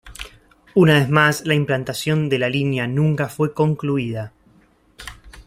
Una 0.73 0.95
vez 0.95 1.09
más, 1.09 1.45
la 1.45 1.53
implantación 1.53 2.27
de 2.27 2.39
la 2.39 2.49
línea 2.49 2.87
nunca 2.87 3.29
fue 3.29 3.53
concluida. 3.53 4.33